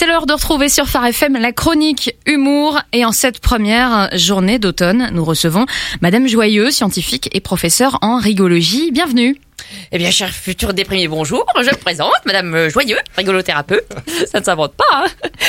[0.00, 2.80] C'est l'heure de retrouver sur Phare FM la chronique humour.
[2.94, 5.66] Et en cette première journée d'automne, nous recevons
[6.00, 8.92] Madame Joyeux, scientifique et professeure en rigologie.
[8.92, 9.36] Bienvenue.
[9.92, 11.44] Eh bien, cher futur déprimé, bonjour.
[11.56, 13.86] Je me présente, Madame Joyeux, rigolothérapeute.
[14.30, 14.84] Ça ne s'invente pas.
[14.92, 15.06] hein.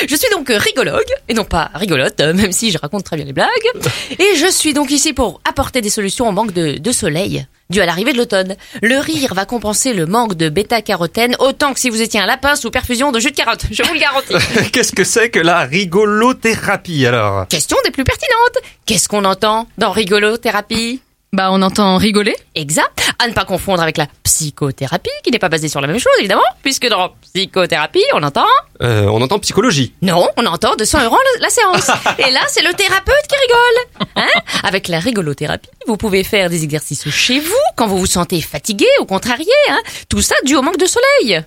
[0.09, 3.25] Je suis donc rigologue, et non pas rigolote, euh, même si je raconte très bien
[3.25, 3.47] les blagues.
[4.19, 7.79] Et je suis donc ici pour apporter des solutions au manque de, de soleil dû
[7.79, 8.57] à l'arrivée de l'automne.
[8.81, 12.55] Le rire va compenser le manque de bêta-carotène autant que si vous étiez un lapin
[12.57, 13.63] sous perfusion de jus de carotte.
[13.71, 14.33] Je vous le garantis.
[14.73, 17.47] Qu'est-ce que c'est que la rigolothérapie alors?
[17.47, 18.57] Question des plus pertinentes.
[18.85, 20.99] Qu'est-ce qu'on entend dans rigolothérapie?
[21.33, 22.35] Bah, on entend rigoler.
[22.55, 23.10] Exact.
[23.23, 26.11] À ne pas confondre avec la psychothérapie, qui n'est pas basée sur la même chose,
[26.19, 28.47] évidemment, puisque dans psychothérapie, on entend...
[28.81, 29.93] Euh, On entend psychologie.
[30.01, 31.91] Non, on entend 200 euros la, la séance.
[32.17, 34.07] Et là, c'est le thérapeute qui rigole.
[34.15, 38.41] Hein avec la rigolothérapie, vous pouvez faire des exercices chez vous, quand vous vous sentez
[38.41, 39.45] fatigué ou contrarié.
[39.69, 41.43] Hein Tout ça dû au manque de soleil.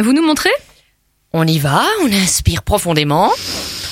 [0.00, 0.52] Vous nous montrez?
[1.32, 3.32] On y va, on inspire profondément,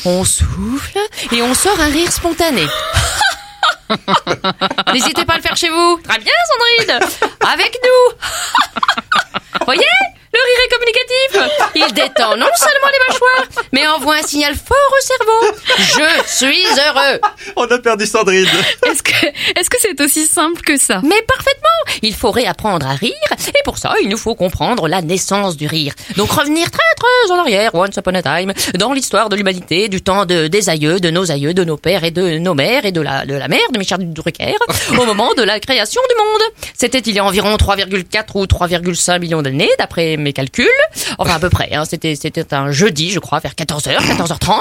[0.04, 0.98] on souffle
[1.32, 2.64] et on sort un rire spontané.
[4.92, 6.00] N'hésitez pas à le faire chez vous.
[6.02, 7.00] Très bien, Sandrine.
[7.40, 9.64] Avec nous.
[9.64, 9.84] Voyez
[10.32, 11.87] le rire est communicatif.
[11.87, 15.58] Il détend non seulement les mâchoires, mais envoie un signal fort au cerveau.
[15.78, 17.20] Je suis heureux.
[17.56, 18.46] On a perdu Sandrine.
[18.86, 19.26] Est-ce que
[19.58, 21.00] est-ce que c'est aussi simple que ça?
[21.02, 23.12] Mais parfaitement Il faut réapprendre à rire,
[23.48, 25.94] et pour ça, il nous faut comprendre la naissance du rire.
[26.16, 30.00] Donc revenir très très en arrière, once upon a time, dans l'histoire de l'humanité, du
[30.02, 32.92] temps de, des aïeux, de nos aïeux, de nos pères et de nos mères, et
[32.92, 34.54] de la, de la mère de Michel Drucker,
[34.92, 36.42] au moment de la création du monde.
[36.76, 40.68] C'était il y a environ 3,4 ou 3,5 millions d'années, d'après mes calculs.
[41.18, 41.84] Enfin, à peu près, hein.
[41.88, 44.58] C'était, c'était un jeudi, je crois, vers 14h, 14h30.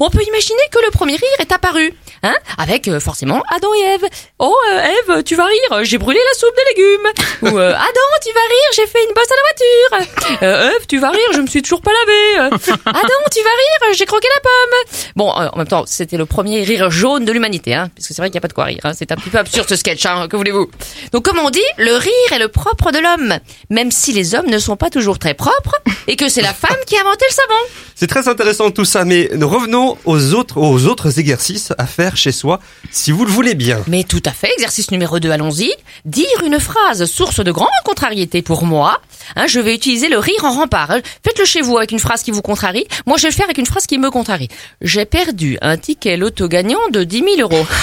[0.00, 3.86] On peut imaginer que le premier rire est apparu, hein, avec euh, forcément Adam et
[3.94, 4.04] Ève.
[4.38, 7.12] Oh, euh, Ève, tu vas rire, j'ai brûlé la soupe de légumes.
[7.42, 10.42] Ou euh, Adam, tu vas rire, j'ai fait une bosse à la voiture.
[10.42, 12.38] Euh, Ève, tu vas rire, je me suis toujours pas lavé.
[12.40, 12.56] Euh,
[12.86, 15.10] Adam, tu vas rire, j'ai croqué la pomme.
[15.16, 18.18] Bon, euh, en même temps, c'était le premier rire jaune de l'humanité, hein, puisque c'est
[18.22, 18.80] vrai qu'il n'y a pas de quoi rire.
[18.84, 20.70] Hein, c'est un petit peu absurde ce sketch, hein, que voulez-vous
[21.12, 23.38] Donc, comme on dit, le rire est le propre de l'homme,
[23.70, 25.76] même si les hommes ne sont pas toujours très propres,
[26.08, 27.60] et que c'est la femme qui a inventé le savon.
[27.94, 32.32] C'est très intéressant tout ça, mais revenons aux autres, aux autres exercices à faire chez
[32.32, 33.82] soi, si vous le voulez bien.
[33.86, 35.72] Mais tout à fait, exercice numéro 2, allons-y.
[36.04, 39.00] Dire une phrase source de grande contrariété pour moi.
[39.34, 40.90] Hein, je vais utiliser le rire en rempart.
[40.90, 41.00] hein.
[41.24, 42.86] Faites-le chez vous avec une phrase qui vous contrarie.
[43.06, 44.48] Moi, je vais le faire avec une phrase qui me contrarie.
[44.82, 47.66] J'ai perdu un ticket loto gagnant de 10 000 euros.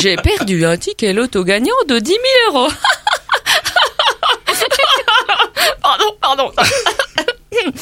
[0.00, 2.22] J'ai perdu un ticket loto gagnant de 10 000
[2.58, 2.70] euros.
[5.82, 6.52] pardon, pardon.
[7.52, 7.72] Vous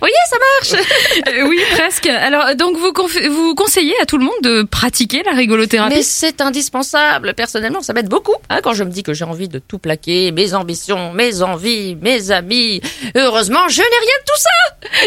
[0.00, 0.84] voyez, ça marche.
[1.28, 1.60] Euh, Oui,
[2.08, 2.92] Alors donc vous
[3.30, 5.94] vous conseillez à tout le monde de pratiquer la rigolothérapie?
[5.94, 7.34] Mais c'est indispensable.
[7.34, 8.34] Personnellement, ça m'aide beaucoup.
[8.50, 11.96] Hein, quand je me dis que j'ai envie de tout plaquer, mes ambitions, mes envies,
[11.96, 12.82] mes amis.
[13.14, 14.50] Heureusement, je n'ai rien de tout ça.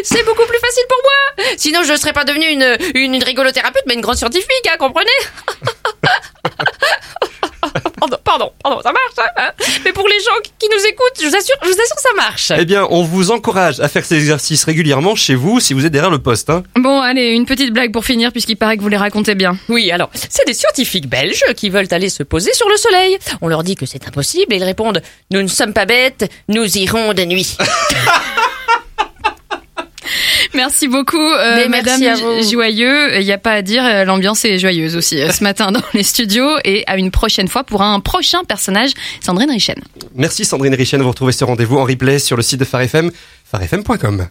[0.03, 1.13] C'est beaucoup plus facile pour moi.
[1.57, 4.77] Sinon, je ne serais pas devenue une, une, une rigolothérapeute, mais une grande scientifique, hein,
[4.79, 5.11] comprenez?
[8.03, 9.29] Pardon, pardon, pardon, ça marche.
[9.37, 9.51] Hein
[9.85, 12.09] mais pour les gens qui- qui nous écoutent, je vous assure, je vous assure, ça
[12.17, 12.51] marche.
[12.57, 15.91] Eh bien, on vous encourage à faire ces exercices régulièrement chez vous, si vous êtes
[15.93, 16.49] derrière le poste.
[16.49, 16.63] Hein.
[16.75, 19.57] Bon, allez, une petite blague pour finir puisqu'il paraît que vous les racontez bien.
[19.69, 23.17] Oui, alors, c'est des scientifiques belges qui veulent aller se poser sur le soleil.
[23.41, 26.77] On leur dit que c'est impossible et ils répondent Nous ne sommes pas bêtes, nous
[26.77, 27.55] irons de nuit.
[30.53, 32.01] Merci beaucoup, euh, Mais Madame
[32.43, 33.19] Joyeux.
[33.19, 35.81] Il n'y a pas à dire, euh, l'ambiance est joyeuse aussi euh, ce matin dans
[35.93, 36.49] les studios.
[36.63, 39.75] Et à une prochaine fois pour un prochain personnage, Sandrine Richen.
[40.15, 43.11] Merci Sandrine Richen, vous retrouvez ce rendez-vous en replay sur le site de Phare FM,
[43.51, 44.27] pharefm.com.